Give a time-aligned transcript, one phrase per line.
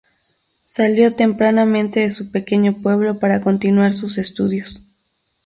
[0.63, 4.81] Salió tempranamente de su pequeño pueblo para continuar sus estudios.